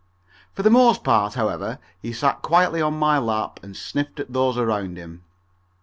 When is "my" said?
2.97-3.19